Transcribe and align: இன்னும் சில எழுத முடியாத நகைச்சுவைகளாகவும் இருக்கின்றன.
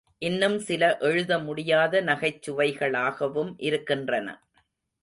இன்னும் 0.21 0.55
சில 0.59 0.97
எழுத 0.99 1.39
முடியாத 1.39 2.01
நகைச்சுவைகளாகவும் 2.01 3.53
இருக்கின்றன. 3.59 4.27